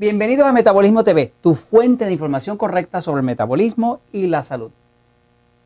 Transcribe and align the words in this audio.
Bienvenidos 0.00 0.46
a 0.46 0.52
Metabolismo 0.54 1.04
TV, 1.04 1.30
tu 1.42 1.54
fuente 1.54 2.06
de 2.06 2.12
información 2.12 2.56
correcta 2.56 3.02
sobre 3.02 3.20
el 3.20 3.26
metabolismo 3.26 4.00
y 4.12 4.28
la 4.28 4.42
salud. 4.42 4.70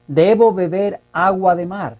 Debo 0.09 0.53
beber 0.53 0.99
agua 1.13 1.55
de 1.55 1.67
mar. 1.67 1.99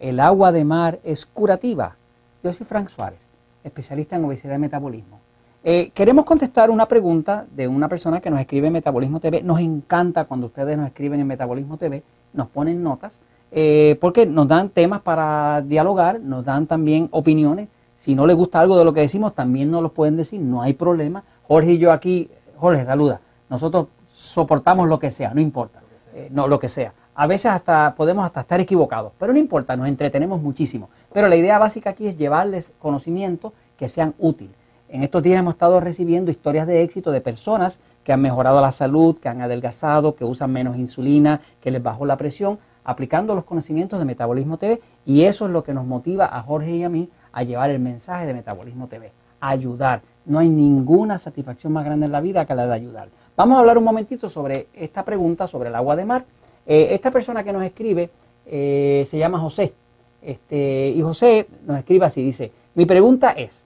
El 0.00 0.18
agua 0.18 0.50
de 0.50 0.64
mar 0.64 0.98
es 1.04 1.24
curativa. 1.24 1.94
Yo 2.42 2.52
soy 2.52 2.66
Frank 2.66 2.88
Suárez, 2.88 3.20
especialista 3.62 4.16
en 4.16 4.24
obesidad 4.24 4.56
y 4.56 4.58
metabolismo. 4.58 5.20
Eh, 5.62 5.92
queremos 5.94 6.24
contestar 6.24 6.68
una 6.68 6.86
pregunta 6.86 7.46
de 7.54 7.68
una 7.68 7.88
persona 7.88 8.20
que 8.20 8.28
nos 8.28 8.40
escribe 8.40 8.66
en 8.66 8.72
Metabolismo 8.72 9.20
TV. 9.20 9.44
Nos 9.44 9.60
encanta 9.60 10.24
cuando 10.24 10.48
ustedes 10.48 10.76
nos 10.76 10.88
escriben 10.88 11.20
en 11.20 11.28
Metabolismo 11.28 11.76
TV, 11.76 12.02
nos 12.32 12.48
ponen 12.48 12.82
notas, 12.82 13.20
eh, 13.52 13.96
porque 14.00 14.26
nos 14.26 14.48
dan 14.48 14.70
temas 14.70 15.02
para 15.02 15.62
dialogar, 15.62 16.18
nos 16.18 16.44
dan 16.44 16.66
también 16.66 17.06
opiniones. 17.12 17.68
Si 17.98 18.16
no 18.16 18.26
les 18.26 18.34
gusta 18.34 18.58
algo 18.58 18.76
de 18.76 18.84
lo 18.84 18.92
que 18.92 19.00
decimos, 19.00 19.32
también 19.32 19.70
nos 19.70 19.82
lo 19.82 19.92
pueden 19.92 20.16
decir, 20.16 20.40
no 20.40 20.60
hay 20.60 20.72
problema. 20.72 21.22
Jorge 21.48 21.72
y 21.72 21.78
yo 21.78 21.92
aquí, 21.92 22.30
Jorge, 22.58 22.84
saluda. 22.84 23.20
Nosotros 23.48 23.88
soportamos 24.06 24.86
lo 24.86 24.98
que 24.98 25.10
sea, 25.10 25.32
no 25.32 25.40
importa. 25.40 25.80
Eh, 26.14 26.28
no, 26.30 26.46
lo 26.46 26.58
que 26.58 26.68
sea. 26.68 26.92
A 27.14 27.26
veces 27.26 27.50
hasta 27.50 27.94
podemos 27.94 28.24
hasta 28.24 28.42
estar 28.42 28.60
equivocados, 28.60 29.12
pero 29.18 29.32
no 29.32 29.38
importa, 29.38 29.74
nos 29.74 29.88
entretenemos 29.88 30.42
muchísimo. 30.42 30.90
Pero 31.12 31.26
la 31.26 31.36
idea 31.36 31.58
básica 31.58 31.90
aquí 31.90 32.06
es 32.06 32.18
llevarles 32.18 32.70
conocimientos 32.78 33.52
que 33.78 33.88
sean 33.88 34.14
útiles. 34.18 34.54
En 34.90 35.02
estos 35.02 35.22
días 35.22 35.40
hemos 35.40 35.54
estado 35.54 35.80
recibiendo 35.80 36.30
historias 36.30 36.66
de 36.66 36.82
éxito 36.82 37.10
de 37.10 37.20
personas 37.20 37.80
que 38.04 38.12
han 38.12 38.20
mejorado 38.20 38.60
la 38.60 38.70
salud, 38.70 39.18
que 39.18 39.28
han 39.28 39.40
adelgazado, 39.40 40.16
que 40.16 40.24
usan 40.24 40.52
menos 40.52 40.76
insulina, 40.76 41.40
que 41.60 41.70
les 41.70 41.82
bajó 41.82 42.06
la 42.06 42.16
presión, 42.16 42.58
aplicando 42.84 43.34
los 43.34 43.44
conocimientos 43.44 43.98
de 43.98 44.04
Metabolismo 44.04 44.58
TV. 44.58 44.80
Y 45.04 45.22
eso 45.22 45.46
es 45.46 45.52
lo 45.52 45.62
que 45.62 45.74
nos 45.74 45.86
motiva 45.86 46.28
a 46.30 46.42
Jorge 46.42 46.72
y 46.72 46.84
a 46.84 46.88
mí 46.88 47.10
a 47.32 47.42
llevar 47.42 47.70
el 47.70 47.80
mensaje 47.80 48.26
de 48.26 48.34
Metabolismo 48.34 48.86
TV. 48.86 49.12
Ayudar, 49.40 50.02
no 50.28 50.38
hay 50.38 50.48
ninguna 50.48 51.18
satisfacción 51.18 51.72
más 51.72 51.84
grande 51.84 52.06
en 52.06 52.12
la 52.12 52.20
vida 52.20 52.44
que 52.44 52.54
la 52.54 52.66
de 52.66 52.74
ayudar. 52.74 53.08
Vamos 53.36 53.56
a 53.56 53.60
hablar 53.60 53.78
un 53.78 53.84
momentito 53.84 54.28
sobre 54.28 54.68
esta 54.74 55.04
pregunta 55.04 55.46
sobre 55.46 55.70
el 55.70 55.74
agua 55.74 55.96
de 55.96 56.04
mar. 56.04 56.24
Eh, 56.66 56.88
esta 56.90 57.10
persona 57.10 57.42
que 57.42 57.52
nos 57.52 57.64
escribe 57.64 58.10
eh, 58.46 59.06
se 59.08 59.18
llama 59.18 59.38
José. 59.38 59.72
Este, 60.20 60.88
y 60.90 61.00
José 61.00 61.46
nos 61.66 61.78
escribe 61.78 62.04
así, 62.04 62.22
dice, 62.22 62.52
mi 62.74 62.84
pregunta 62.84 63.30
es, 63.30 63.62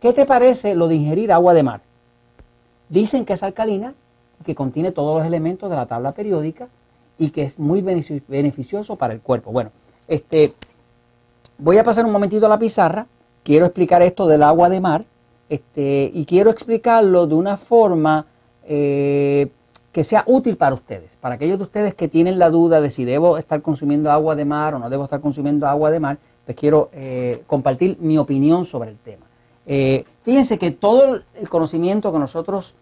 ¿qué 0.00 0.12
te 0.12 0.24
parece 0.24 0.74
lo 0.74 0.88
de 0.88 0.94
ingerir 0.94 1.32
agua 1.32 1.52
de 1.52 1.62
mar? 1.62 1.80
Dicen 2.88 3.26
que 3.26 3.34
es 3.34 3.42
alcalina, 3.42 3.92
que 4.46 4.54
contiene 4.54 4.92
todos 4.92 5.18
los 5.18 5.26
elementos 5.26 5.68
de 5.68 5.76
la 5.76 5.86
tabla 5.86 6.12
periódica 6.12 6.68
y 7.18 7.30
que 7.30 7.42
es 7.42 7.58
muy 7.58 7.82
beneficioso 7.82 8.96
para 8.96 9.12
el 9.12 9.20
cuerpo. 9.20 9.52
Bueno, 9.52 9.70
este, 10.06 10.54
voy 11.58 11.76
a 11.76 11.84
pasar 11.84 12.06
un 12.06 12.12
momentito 12.12 12.46
a 12.46 12.48
la 12.48 12.58
pizarra 12.58 13.06
quiero 13.48 13.64
explicar 13.64 14.02
esto 14.02 14.26
del 14.26 14.42
agua 14.42 14.68
de 14.68 14.78
mar 14.78 15.06
este, 15.48 16.10
y 16.12 16.26
quiero 16.26 16.50
explicarlo 16.50 17.26
de 17.26 17.34
una 17.34 17.56
forma 17.56 18.26
eh, 18.62 19.48
que 19.90 20.04
sea 20.04 20.22
útil 20.26 20.58
para 20.58 20.74
ustedes, 20.74 21.16
para 21.16 21.36
aquellos 21.36 21.56
de 21.56 21.64
ustedes 21.64 21.94
que 21.94 22.08
tienen 22.08 22.38
la 22.38 22.50
duda 22.50 22.82
de 22.82 22.90
si 22.90 23.06
debo 23.06 23.38
estar 23.38 23.62
consumiendo 23.62 24.12
agua 24.12 24.36
de 24.36 24.44
mar 24.44 24.74
o 24.74 24.78
no 24.78 24.90
debo 24.90 25.04
estar 25.04 25.22
consumiendo 25.22 25.66
agua 25.66 25.90
de 25.90 25.98
mar, 25.98 26.18
pues 26.44 26.58
quiero 26.58 26.90
eh, 26.92 27.42
compartir 27.46 27.96
mi 28.00 28.18
opinión 28.18 28.66
sobre 28.66 28.90
el 28.90 28.98
tema. 28.98 29.24
Eh, 29.64 30.04
fíjense 30.24 30.58
que 30.58 30.70
todo 30.70 31.22
el 31.34 31.48
conocimiento 31.48 32.12
que 32.12 32.18
nosotros 32.18 32.74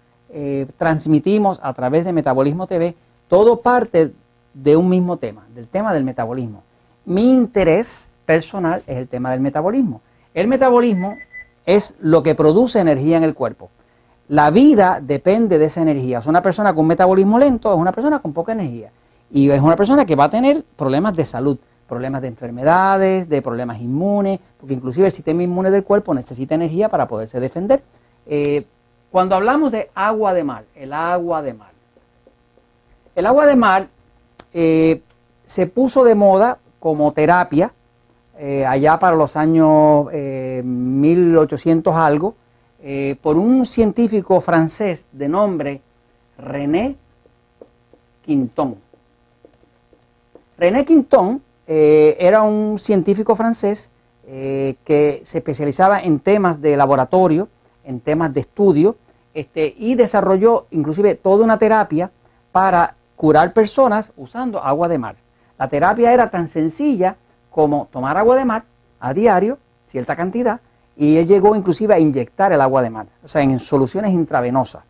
transmitimos 0.77 1.61
a 1.63 1.73
través 1.73 2.05
de 2.05 2.13
Metabolismo 2.13 2.67
TV, 2.67 2.97
todo 3.29 3.61
parte 3.61 4.13
de 4.53 4.77
un 4.77 4.89
mismo 4.89 5.17
tema, 5.17 5.47
del 5.55 5.69
tema 5.69 5.95
del 5.95 6.03
metabolismo. 6.03 6.65
Mi 7.05 7.33
interés 7.33 8.11
personal 8.27 8.83
es 8.89 8.97
el 8.97 9.09
tema 9.09 9.31
del 9.31 9.41
metabolismo. 9.41 10.03
El 10.37 10.49
metabolismo 10.49 11.17
es 11.65 11.95
lo 11.99 12.23
que 12.23 12.35
produce 12.35 12.79
energía 12.79 13.17
en 13.17 13.23
el 13.23 13.33
cuerpo. 13.33 13.71
La 14.29 14.51
vida 14.51 15.01
depende 15.03 15.57
de 15.57 15.65
esa 15.65 15.81
energía. 15.81 16.19
O 16.19 16.29
una 16.29 16.43
persona 16.43 16.75
con 16.75 16.87
metabolismo 16.87 17.39
lento 17.39 17.73
es 17.73 17.79
una 17.79 17.91
persona 17.91 18.19
con 18.19 18.35
poca 18.35 18.53
energía. 18.53 18.91
Y 19.31 19.49
es 19.49 19.63
una 19.63 19.77
persona 19.77 20.05
que 20.05 20.15
va 20.15 20.25
a 20.25 20.29
tener 20.29 20.63
problemas 20.77 21.17
de 21.17 21.25
salud, 21.25 21.57
problemas 21.89 22.21
de 22.21 22.29
enfermedades, 22.29 23.31
de 23.31 23.41
problemas 23.41 23.81
inmunes, 23.81 24.39
porque 24.61 24.75
inclusive 24.75 25.07
el 25.07 25.13
sistema 25.13 25.43
inmune 25.43 25.71
del 25.71 25.85
cuerpo 25.85 26.13
necesita 26.13 26.55
energía 26.55 26.91
para 26.91 27.09
poderse 27.09 27.41
defender. 27.41 27.83
Eh, 28.27 28.67
cuando 29.11 29.37
hablamos 29.37 29.73
de 29.73 29.89
agua 29.95 30.35
de 30.35 30.45
mar, 30.45 30.65
el 30.75 30.93
agua 30.93 31.41
de 31.41 31.55
mar. 31.55 31.71
El 33.15 33.25
agua 33.25 33.47
de 33.47 33.57
mar 33.57 33.89
eh, 34.53 35.01
se 35.47 35.67
puso 35.67 36.05
de 36.05 36.15
moda 36.15 36.59
como 36.79 37.11
terapia 37.13 37.73
eh, 38.39 38.67
allá 38.67 38.99
para 38.99 39.17
los 39.17 39.35
años 39.37 40.09
1800 40.13 41.95
eh, 41.95 41.99
algo, 41.99 42.35
eh, 42.83 43.17
por 43.23 43.39
un 43.39 43.65
científico 43.65 44.41
francés 44.41 45.07
de 45.11 45.29
nombre 45.29 45.81
René 46.39 46.97
Quinton. 48.25 48.77
René 50.59 50.85
Quinton 50.85 51.43
era 51.67 52.43
un 52.43 52.79
científico 52.79 53.35
francés 53.35 53.91
que 54.25 55.21
se 55.25 55.39
especializaba 55.39 56.01
en 56.01 56.21
temas 56.21 56.61
de 56.61 56.77
laboratorio, 56.77 57.49
en 57.85 58.01
temas 58.01 58.33
de 58.33 58.41
estudio, 58.41 58.97
este, 59.35 59.75
y 59.77 59.97
desarrolló 59.97 60.67
inclusive 60.71 61.17
toda 61.17 61.45
una 61.45 61.59
terapia 61.59 62.11
para 62.53 62.95
curar 63.17 63.53
personas 63.53 64.13
usando 64.17 64.63
agua 64.63 64.89
de 64.89 64.99
mar. 64.99 65.17
La 65.59 65.69
terapia 65.69 66.13
era 66.13 66.31
tan 66.31 66.49
sencilla 66.49 67.17
como 67.57 67.89
tomar 67.91 68.19
agua 68.19 68.37
de 68.37 68.45
mar 68.45 68.65
a 69.01 69.15
diario, 69.15 69.57
cierta 69.87 70.15
cantidad, 70.15 70.61
y 70.95 71.17
él 71.17 71.27
llegó 71.27 71.57
inclusive 71.57 71.95
a 71.95 71.99
inyectar 71.99 72.53
el 72.53 72.61
agua 72.61 72.83
de 72.83 72.91
mar, 72.91 73.07
o 73.25 73.29
sea, 73.29 73.41
en 73.41 73.59
soluciones 73.59 74.13
intravenosas. 74.13 74.83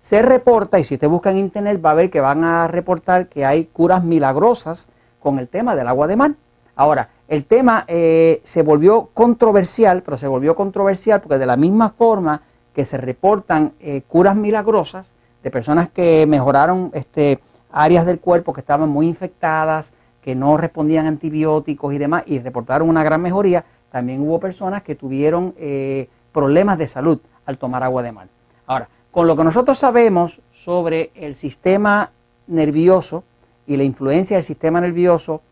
Se 0.00 0.22
reporta, 0.22 0.78
y 0.78 0.84
si 0.84 0.94
usted 0.94 1.06
busca 1.06 1.30
en 1.30 1.36
internet 1.36 1.84
va 1.84 1.90
a 1.90 1.94
ver 1.94 2.08
que 2.08 2.22
van 2.22 2.42
a 2.42 2.66
reportar 2.66 3.28
que 3.28 3.44
hay 3.44 3.66
curas 3.66 4.02
milagrosas 4.02 4.88
con 5.20 5.38
el 5.38 5.48
tema 5.48 5.76
del 5.76 5.86
agua 5.86 6.06
de 6.06 6.16
mar. 6.16 6.34
Ahora, 6.76 7.10
el 7.28 7.44
tema 7.44 7.84
eh, 7.88 8.40
se 8.42 8.62
volvió 8.62 9.10
controversial, 9.12 10.02
pero 10.02 10.16
se 10.16 10.26
volvió 10.26 10.54
controversial 10.54 11.20
porque 11.20 11.36
de 11.36 11.44
la 11.44 11.58
misma 11.58 11.90
forma 11.90 12.40
que 12.72 12.86
se 12.86 12.96
reportan 12.96 13.74
eh, 13.80 14.00
curas 14.08 14.34
milagrosas 14.34 15.12
de 15.42 15.50
personas 15.50 15.90
que 15.90 16.24
mejoraron 16.26 16.90
este, 16.94 17.40
áreas 17.70 18.06
del 18.06 18.18
cuerpo 18.18 18.54
que 18.54 18.60
estaban 18.60 18.88
muy 18.88 19.06
infectadas, 19.06 19.92
que 20.24 20.34
no 20.34 20.56
respondían 20.56 21.06
antibióticos 21.06 21.92
y 21.92 21.98
demás 21.98 22.22
y 22.24 22.38
reportaron 22.38 22.88
una 22.88 23.04
gran 23.04 23.20
mejoría, 23.20 23.62
también 23.92 24.22
hubo 24.22 24.40
personas 24.40 24.82
que 24.82 24.94
tuvieron 24.94 25.52
eh, 25.58 26.08
problemas 26.32 26.78
de 26.78 26.86
salud 26.86 27.18
al 27.44 27.58
tomar 27.58 27.82
agua 27.82 28.02
de 28.02 28.10
mar. 28.10 28.28
Ahora, 28.66 28.88
con 29.10 29.26
lo 29.26 29.36
que 29.36 29.44
nosotros 29.44 29.76
sabemos 29.76 30.40
sobre 30.50 31.10
el 31.14 31.36
sistema 31.36 32.10
nervioso 32.46 33.22
y 33.66 33.76
la 33.76 33.84
influencia 33.84 34.38
del 34.38 34.44
sistema 34.44 34.80
nervioso 34.80 35.42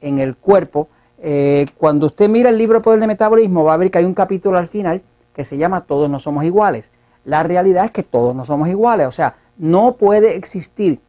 en 0.00 0.18
el 0.18 0.34
cuerpo, 0.34 0.88
eh, 1.18 1.66
cuando 1.76 2.06
usted 2.06 2.30
mira 2.30 2.48
el 2.48 2.56
libro 2.56 2.80
Poder 2.80 3.00
de 3.00 3.08
Metabolismo 3.08 3.64
va 3.64 3.74
a 3.74 3.76
ver 3.76 3.90
que 3.90 3.98
hay 3.98 4.06
un 4.06 4.14
capítulo 4.14 4.56
al 4.56 4.66
final 4.66 5.02
que 5.34 5.44
se 5.44 5.58
llama 5.58 5.82
Todos 5.82 6.08
no 6.08 6.18
somos 6.18 6.44
iguales. 6.44 6.90
La 7.26 7.42
realidad 7.42 7.84
es 7.84 7.90
que 7.90 8.02
todos 8.02 8.34
no 8.34 8.46
somos 8.46 8.70
iguales, 8.70 9.06
o 9.08 9.12
sea, 9.12 9.36
no 9.58 9.96
puede 9.96 10.36
existir 10.36 11.00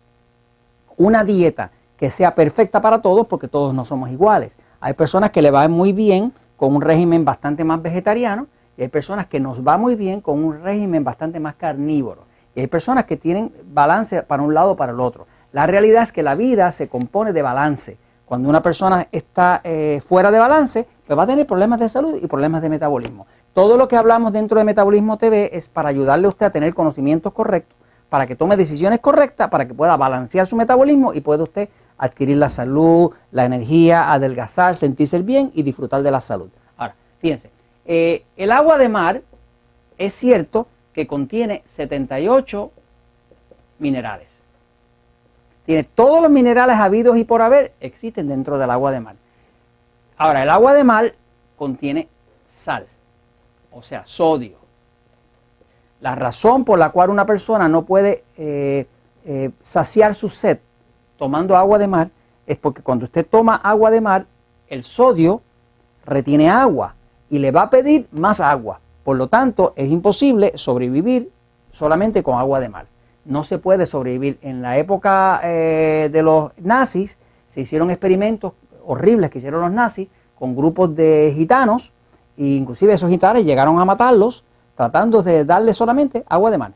una 0.97 1.23
dieta 1.23 1.71
que 2.03 2.11
sea 2.11 2.35
perfecta 2.35 2.81
para 2.81 3.01
todos 3.01 3.27
porque 3.27 3.47
todos 3.47 3.73
no 3.73 3.85
somos 3.85 4.11
iguales. 4.11 4.57
Hay 4.81 4.91
personas 4.91 5.31
que 5.31 5.41
le 5.41 5.51
va 5.51 5.65
muy 5.69 5.93
bien 5.93 6.33
con 6.57 6.75
un 6.75 6.81
régimen 6.81 7.23
bastante 7.23 7.63
más 7.63 7.81
vegetariano 7.81 8.47
y 8.75 8.81
hay 8.81 8.89
personas 8.89 9.27
que 9.27 9.39
nos 9.39 9.65
va 9.65 9.77
muy 9.77 9.95
bien 9.95 10.19
con 10.19 10.43
un 10.43 10.61
régimen 10.61 11.05
bastante 11.05 11.39
más 11.39 11.55
carnívoro. 11.55 12.25
Y 12.55 12.59
hay 12.59 12.67
personas 12.67 13.05
que 13.05 13.15
tienen 13.15 13.53
balance 13.67 14.21
para 14.23 14.43
un 14.43 14.53
lado 14.53 14.71
o 14.71 14.75
para 14.75 14.91
el 14.91 14.99
otro. 14.99 15.27
La 15.53 15.65
realidad 15.65 16.03
es 16.03 16.11
que 16.11 16.23
la 16.23 16.35
vida 16.35 16.73
se 16.73 16.89
compone 16.89 17.31
de 17.31 17.41
balance. 17.41 17.97
Cuando 18.25 18.49
una 18.49 18.61
persona 18.61 19.07
está 19.09 19.61
eh, 19.63 20.01
fuera 20.05 20.29
de 20.29 20.39
balance, 20.39 20.85
pues 21.07 21.17
va 21.17 21.23
a 21.23 21.27
tener 21.27 21.47
problemas 21.47 21.79
de 21.79 21.87
salud 21.87 22.19
y 22.21 22.27
problemas 22.27 22.61
de 22.61 22.67
metabolismo. 22.67 23.27
Todo 23.53 23.77
lo 23.77 23.87
que 23.87 23.95
hablamos 23.95 24.33
dentro 24.33 24.59
de 24.59 24.65
Metabolismo 24.65 25.17
TV 25.17 25.55
es 25.55 25.69
para 25.69 25.87
ayudarle 25.87 26.25
a 26.25 26.31
usted 26.31 26.47
a 26.47 26.49
tener 26.49 26.73
conocimientos 26.73 27.31
correctos, 27.31 27.77
para 28.09 28.27
que 28.27 28.35
tome 28.35 28.57
decisiones 28.57 28.99
correctas, 28.99 29.47
para 29.47 29.65
que 29.65 29.73
pueda 29.73 29.95
balancear 29.95 30.45
su 30.45 30.57
metabolismo 30.57 31.13
y 31.13 31.21
pueda 31.21 31.43
usted 31.43 31.69
adquirir 31.97 32.37
la 32.37 32.49
salud, 32.49 33.13
la 33.31 33.45
energía, 33.45 34.11
adelgazar, 34.11 34.75
sentirse 34.75 35.19
bien 35.21 35.51
y 35.53 35.63
disfrutar 35.63 36.03
de 36.03 36.11
la 36.11 36.21
salud. 36.21 36.49
Ahora, 36.77 36.95
fíjense, 37.19 37.49
eh, 37.85 38.25
el 38.37 38.51
agua 38.51 38.77
de 38.77 38.89
mar 38.89 39.21
es 39.97 40.13
cierto 40.13 40.67
que 40.93 41.07
contiene 41.07 41.63
78 41.67 42.71
minerales. 43.79 44.27
Tiene 45.65 45.83
todos 45.83 46.21
los 46.21 46.29
minerales 46.29 46.77
habidos 46.77 47.17
y 47.17 47.23
por 47.23 47.41
haber, 47.41 47.73
existen 47.79 48.27
dentro 48.27 48.57
del 48.57 48.69
agua 48.69 48.91
de 48.91 48.99
mar. 48.99 49.15
Ahora, 50.17 50.43
el 50.43 50.49
agua 50.49 50.73
de 50.73 50.83
mar 50.83 51.13
contiene 51.57 52.07
sal, 52.49 52.85
o 53.71 53.81
sea, 53.81 54.05
sodio. 54.05 54.57
La 56.01 56.15
razón 56.15 56.65
por 56.65 56.77
la 56.77 56.89
cual 56.89 57.09
una 57.09 57.25
persona 57.25 57.69
no 57.69 57.83
puede 57.85 58.25
eh, 58.37 58.85
eh, 59.25 59.51
saciar 59.61 60.13
su 60.15 60.27
sed 60.27 60.59
tomando 61.23 61.55
agua 61.55 61.77
de 61.77 61.87
mar 61.87 62.09
es 62.45 62.57
porque 62.57 62.81
cuando 62.81 63.05
usted 63.05 63.25
toma 63.25 63.55
agua 63.55 63.89
de 63.89 64.01
mar, 64.01 64.25
el 64.67 64.83
sodio 64.83 65.41
retiene 66.05 66.49
agua 66.49 66.95
y 67.29 67.39
le 67.39 67.49
va 67.49 67.61
a 67.61 67.69
pedir 67.69 68.09
más 68.11 68.41
agua. 68.41 68.81
Por 69.05 69.15
lo 69.15 69.29
tanto, 69.29 69.71
es 69.77 69.89
imposible 69.89 70.51
sobrevivir 70.55 71.31
solamente 71.71 72.23
con 72.23 72.37
agua 72.37 72.59
de 72.59 72.67
mar. 72.67 72.87
No 73.23 73.45
se 73.45 73.57
puede 73.57 73.85
sobrevivir. 73.85 74.37
En 74.41 74.61
la 74.61 74.77
época 74.77 75.39
eh, 75.45 76.09
de 76.11 76.21
los 76.21 76.51
nazis 76.57 77.17
se 77.47 77.61
hicieron 77.61 77.89
experimentos 77.89 78.51
horribles 78.85 79.29
que 79.29 79.37
hicieron 79.37 79.61
los 79.61 79.71
nazis 79.71 80.09
con 80.37 80.57
grupos 80.57 80.93
de 80.93 81.31
gitanos 81.33 81.93
e 82.35 82.47
inclusive 82.47 82.91
esos 82.91 83.09
gitanos 83.09 83.45
llegaron 83.45 83.79
a 83.79 83.85
matarlos 83.85 84.43
tratando 84.75 85.23
de 85.23 85.45
darle 85.45 85.73
solamente 85.73 86.25
agua 86.27 86.51
de 86.51 86.57
mar. 86.57 86.73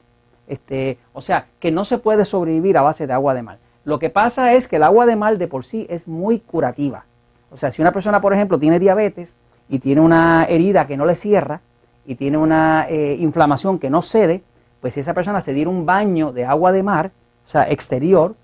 Este, 0.48 1.00
o 1.12 1.20
sea, 1.20 1.48
que 1.60 1.70
no 1.70 1.84
se 1.84 1.98
puede 1.98 2.24
sobrevivir 2.24 2.78
a 2.78 2.82
base 2.82 3.08
de 3.08 3.12
agua 3.12 3.34
de 3.34 3.44
mar. 3.44 3.67
Lo 3.88 4.00
que 4.00 4.10
pasa 4.10 4.52
es 4.52 4.68
que 4.68 4.76
el 4.76 4.84
agua 4.84 5.06
de 5.06 5.16
mar 5.16 5.38
de 5.38 5.48
por 5.48 5.64
sí 5.64 5.88
es 5.90 6.10
muy 6.10 6.40
curativa. 6.40 7.06
O 7.50 7.56
sea, 7.56 7.72
si 7.72 7.82
una 7.82 7.94
persona, 7.94 8.20
por 8.20 8.34
ejemplo, 8.34 8.60
tiene 8.60 8.80
diabetes 8.80 9.38
y 9.70 9.80
tiene 9.80 10.02
una 10.02 10.44
herida 10.44 10.86
que 10.86 10.98
no 10.98 11.06
le 11.06 11.16
cierra 11.16 11.62
y 12.06 12.16
tiene 12.16 12.38
una 12.38 12.86
eh, 12.90 13.16
inflamación 13.18 13.80
que 13.80 13.90
no 13.90 14.02
cede, 14.02 14.44
pues 14.82 14.96
si 14.96 15.00
esa 15.00 15.14
persona 15.14 15.40
se 15.40 15.54
diera 15.54 15.70
un 15.70 15.86
baño 15.86 16.34
de 16.34 16.44
agua 16.44 16.74
de 16.74 16.84
mar, 16.84 17.12
o 17.46 17.50
sea, 17.50 17.64
exterior, 17.72 18.36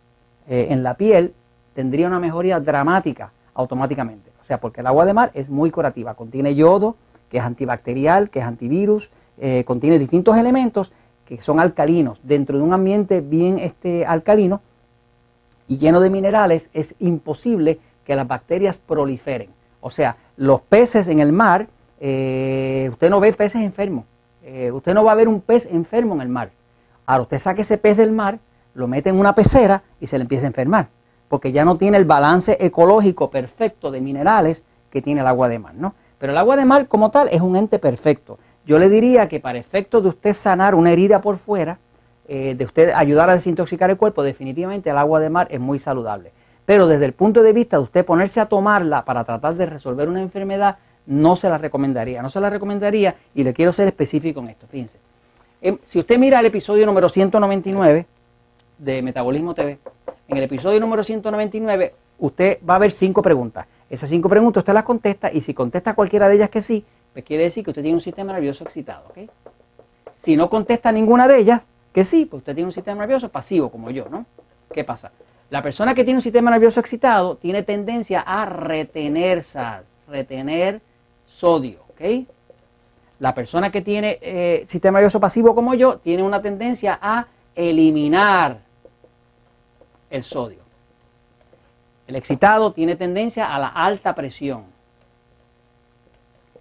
eh, 0.48 0.68
en 0.70 0.82
la 0.82 0.94
piel, 0.94 1.34
tendría 1.74 2.08
una 2.08 2.22
mejoría 2.22 2.62
dramática 2.62 3.34
automáticamente. 3.54 4.32
O 4.40 4.46
sea, 4.46 4.62
porque 4.62 4.80
el 4.80 4.88
agua 4.88 5.04
de 5.04 5.14
mar 5.14 5.32
es 5.34 5.50
muy 5.50 5.72
curativa, 5.72 6.14
contiene 6.14 6.56
yodo, 6.56 6.96
que 7.28 7.40
es 7.40 7.44
antibacterial, 7.44 8.30
que 8.30 8.40
es 8.40 8.46
antivirus, 8.46 9.12
eh, 9.38 9.66
contiene 9.66 10.00
distintos 10.00 10.38
elementos 10.38 10.94
que 11.26 11.42
son 11.42 11.60
alcalinos. 11.60 12.22
Dentro 12.24 12.58
de 12.58 12.64
un 12.64 12.72
ambiente 12.72 13.20
bien 13.20 13.60
este, 13.60 14.06
alcalino 14.06 14.62
y 15.68 15.78
lleno 15.78 16.00
de 16.00 16.10
minerales, 16.10 16.70
es 16.74 16.96
imposible 17.00 17.80
que 18.06 18.16
las 18.16 18.28
bacterias 18.28 18.78
proliferen. 18.78 19.50
O 19.82 19.90
sea, 19.90 20.18
los 20.38 20.62
peces 20.62 21.08
en 21.08 21.20
el 21.20 21.32
mar, 21.32 21.68
eh, 22.00 22.90
usted 22.92 23.10
no 23.10 23.20
ve 23.20 23.34
peces 23.34 23.62
enfermos. 23.62 24.06
Eh, 24.44 24.72
usted 24.72 24.94
no 24.94 25.04
va 25.04 25.14
a 25.14 25.16
ver 25.16 25.28
un 25.28 25.42
pez 25.42 25.66
enfermo 25.66 26.16
en 26.16 26.22
el 26.22 26.30
mar. 26.30 26.52
Ahora 27.06 27.24
usted 27.24 27.38
saca 27.38 27.62
ese 27.62 27.78
pez 27.78 27.98
del 27.98 28.12
mar, 28.12 28.40
lo 28.74 28.88
mete 28.88 29.10
en 29.10 29.20
una 29.20 29.36
pecera 29.36 29.84
y 30.00 30.08
se 30.08 30.18
le 30.18 30.24
empieza 30.24 30.46
a 30.46 30.48
enfermar 30.48 30.90
porque 31.34 31.52
ya 31.52 31.66
no 31.66 31.78
tiene 31.78 31.98
el 31.98 32.06
balance 32.06 32.58
ecológico 32.60 33.32
perfecto 33.32 33.90
de 33.90 34.02
minerales 34.02 34.66
que 34.92 35.02
tiene 35.02 35.22
el 35.22 35.26
agua 35.26 35.50
de 35.50 35.58
mar, 35.58 35.74
¿no? 35.74 35.96
Pero 36.20 36.32
el 36.32 36.38
agua 36.38 36.56
de 36.56 36.64
mar 36.64 36.88
como 36.88 37.10
tal 37.10 37.28
es 37.32 37.42
un 37.42 37.56
ente 37.56 37.80
perfecto. 37.80 38.38
Yo 38.68 38.78
le 38.78 38.88
diría 38.88 39.28
que 39.28 39.40
para 39.40 39.58
efecto 39.58 40.00
de 40.00 40.10
usted 40.10 40.34
sanar 40.34 40.76
una 40.76 40.92
herida 40.92 41.22
por 41.22 41.40
fuera, 41.40 41.80
eh, 42.28 42.56
de 42.58 42.66
usted 42.66 42.92
ayudar 42.96 43.30
a 43.30 43.34
desintoxicar 43.34 43.90
el 43.90 43.98
cuerpo, 43.98 44.24
definitivamente 44.24 44.90
el 44.90 44.98
agua 44.98 45.20
de 45.20 45.30
mar 45.30 45.48
es 45.52 45.60
muy 45.60 45.80
saludable. 45.80 46.32
Pero 46.66 46.88
desde 46.88 47.06
el 47.06 47.14
punto 47.14 47.44
de 47.44 47.52
vista 47.52 47.78
de 47.78 47.84
usted 47.84 48.06
ponerse 48.06 48.40
a 48.40 48.46
tomarla 48.46 49.04
para 49.04 49.24
tratar 49.24 49.56
de 49.56 49.66
resolver 49.66 50.08
una 50.08 50.22
enfermedad, 50.22 50.78
no 51.06 51.36
se 51.36 51.50
la 51.50 51.58
recomendaría. 51.58 52.22
No 52.22 52.30
se 52.30 52.40
la 52.40 52.50
recomendaría 52.50 53.16
y 53.36 53.44
le 53.44 53.54
quiero 53.54 53.72
ser 53.72 53.88
específico 53.88 54.40
en 54.40 54.50
esto. 54.50 54.68
Fíjense. 54.68 55.00
Em, 55.62 55.78
si 55.86 56.00
usted 56.00 56.18
mira 56.18 56.40
el 56.40 56.46
episodio 56.46 56.86
número 56.86 57.10
199 57.10 58.06
de 58.78 59.02
Metabolismo 59.02 59.54
TV, 59.54 59.80
en 60.28 60.38
el 60.38 60.44
episodio 60.44 60.80
número 60.80 61.04
199, 61.04 61.94
usted 62.20 62.60
va 62.68 62.76
a 62.76 62.80
ver 62.80 62.92
cinco 62.92 63.22
preguntas. 63.22 63.66
Esas 63.90 64.10
cinco 64.10 64.30
preguntas 64.30 64.62
usted 64.62 64.74
las 64.74 64.84
contesta 64.84 65.32
y 65.32 65.42
si 65.42 65.54
contesta 65.54 65.94
cualquiera 65.94 66.30
de 66.30 66.36
ellas 66.36 66.50
que 66.50 66.62
sí, 66.62 66.86
pues 67.12 67.24
quiere 67.26 67.44
decir 67.44 67.64
que 67.64 67.72
usted 67.72 67.82
tiene 67.82 67.96
un 67.96 68.02
sistema 68.02 68.34
nervioso 68.34 68.64
excitado. 68.64 69.12
Si 70.22 70.36
no 70.36 70.50
contesta 70.50 70.92
ninguna 70.92 71.28
de 71.28 71.38
ellas, 71.38 71.68
que 71.94 72.04
sí, 72.04 72.26
pues 72.26 72.42
usted 72.42 72.56
tiene 72.56 72.68
un 72.68 72.74
sistema 72.74 73.02
nervioso 73.02 73.30
pasivo, 73.30 73.70
como 73.70 73.92
yo, 73.92 74.08
¿no? 74.10 74.26
¿Qué 74.74 74.84
pasa? 74.84 75.12
La 75.50 75.62
persona 75.62 75.94
que 75.94 76.04
tiene 76.04 76.18
un 76.18 76.24
sistema 76.24 76.50
nervioso 76.50 76.80
excitado 76.80 77.38
tiene 77.38 77.62
tendencia 77.62 78.22
a 78.22 78.46
retener 78.46 79.44
sal, 79.44 79.84
retener 80.08 80.82
sodio, 81.28 81.82
¿ok? 81.92 82.28
La 83.20 83.36
persona 83.36 83.72
que 83.72 83.82
tiene 83.82 84.18
eh, 84.22 84.64
sistema 84.68 84.98
nervioso 84.98 85.20
pasivo 85.20 85.54
como 85.54 85.76
yo 85.76 86.00
tiene 86.00 86.24
una 86.24 86.42
tendencia 86.42 86.98
a 87.00 87.28
eliminar 87.56 88.58
el 90.10 90.24
sodio. 90.24 90.64
El 92.08 92.16
excitado 92.16 92.74
tiene 92.74 92.96
tendencia 92.96 93.54
a 93.54 93.60
la 93.60 93.68
alta 93.68 94.14
presión. 94.16 94.66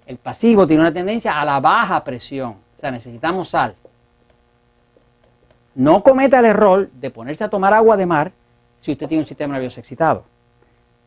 El 0.06 0.18
pasivo 0.18 0.66
tiene 0.66 0.82
una 0.82 0.92
tendencia 0.92 1.40
a 1.40 1.44
la 1.44 1.58
baja 1.60 2.04
presión. 2.04 2.50
O 2.76 2.80
sea, 2.80 2.90
necesitamos 2.90 3.48
sal. 3.48 3.74
No 5.74 6.02
cometa 6.02 6.38
el 6.38 6.44
error 6.44 6.90
de 6.92 7.10
ponerse 7.10 7.44
a 7.44 7.48
tomar 7.48 7.72
agua 7.72 7.96
de 7.96 8.06
mar 8.06 8.32
si 8.78 8.92
usted 8.92 9.08
tiene 9.08 9.22
un 9.22 9.26
sistema 9.26 9.54
nervioso 9.54 9.80
excitado. 9.80 10.24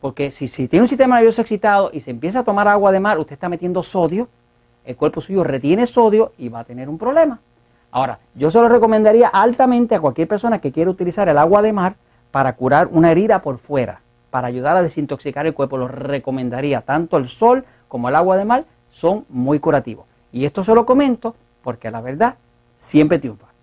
Porque 0.01 0.31
si, 0.31 0.47
tiene 0.67 0.83
un 0.83 0.87
sistema 0.87 1.15
nervioso 1.15 1.41
excitado 1.41 1.89
y 1.93 1.99
se 1.99 2.11
empieza 2.11 2.39
a 2.39 2.43
tomar 2.43 2.67
agua 2.67 2.91
de 2.91 2.99
mar, 2.99 3.19
usted 3.19 3.33
está 3.33 3.49
metiendo 3.49 3.83
sodio, 3.83 4.27
el 4.85 4.95
cuerpo 4.95 5.21
suyo 5.21 5.43
retiene 5.43 5.85
sodio 5.85 6.33
y 6.37 6.49
va 6.49 6.59
a 6.59 6.63
tener 6.63 6.89
un 6.89 6.97
problema. 6.97 7.39
Ahora, 7.91 8.19
yo 8.33 8.49
se 8.49 8.59
lo 8.59 8.69
recomendaría 8.69 9.27
altamente 9.27 9.95
a 9.95 9.99
cualquier 9.99 10.27
persona 10.27 10.59
que 10.59 10.71
quiera 10.71 10.91
utilizar 10.91 11.27
el 11.29 11.37
agua 11.37 11.61
de 11.61 11.73
mar 11.73 11.95
para 12.31 12.55
curar 12.55 12.87
una 12.91 13.11
herida 13.11 13.41
por 13.41 13.57
fuera, 13.57 14.01
para 14.29 14.47
ayudar 14.47 14.77
a 14.77 14.81
desintoxicar 14.81 15.45
el 15.45 15.53
cuerpo. 15.53 15.77
Lo 15.77 15.87
recomendaría. 15.87 16.81
Tanto 16.81 17.17
el 17.17 17.27
sol 17.27 17.65
como 17.87 18.09
el 18.09 18.15
agua 18.15 18.37
de 18.37 18.45
mar 18.45 18.65
son 18.91 19.25
muy 19.29 19.59
curativos. 19.59 20.05
Y 20.31 20.45
esto 20.45 20.63
se 20.63 20.75
lo 20.75 20.85
comento 20.85 21.35
porque 21.63 21.89
la 21.89 22.01
verdad 22.01 22.35
siempre 22.75 23.19
triunfa. 23.19 23.54